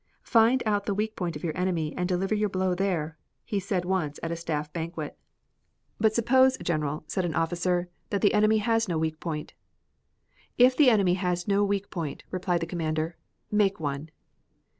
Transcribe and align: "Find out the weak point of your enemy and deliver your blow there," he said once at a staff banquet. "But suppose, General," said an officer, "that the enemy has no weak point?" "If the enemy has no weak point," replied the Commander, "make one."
"Find 0.23 0.63
out 0.65 0.87
the 0.87 0.95
weak 0.95 1.15
point 1.15 1.35
of 1.35 1.43
your 1.43 1.55
enemy 1.55 1.95
and 1.95 2.09
deliver 2.09 2.33
your 2.33 2.49
blow 2.49 2.73
there," 2.73 3.19
he 3.45 3.59
said 3.59 3.85
once 3.85 4.19
at 4.23 4.31
a 4.31 4.35
staff 4.35 4.73
banquet. 4.73 5.15
"But 5.99 6.15
suppose, 6.15 6.57
General," 6.57 7.03
said 7.05 7.23
an 7.23 7.35
officer, 7.35 7.87
"that 8.09 8.21
the 8.21 8.33
enemy 8.33 8.57
has 8.57 8.87
no 8.89 8.97
weak 8.97 9.19
point?" 9.19 9.53
"If 10.57 10.75
the 10.75 10.89
enemy 10.89 11.13
has 11.13 11.47
no 11.47 11.63
weak 11.63 11.91
point," 11.91 12.23
replied 12.31 12.61
the 12.61 12.65
Commander, 12.65 13.15
"make 13.51 13.79
one." 13.79 14.09